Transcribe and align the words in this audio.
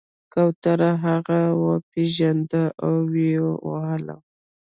کوترو 0.33 0.91
هغه 1.05 1.39
وپیژند 1.65 2.51
او 2.83 2.93
ویې 3.11 3.37
واهه. 3.67 4.15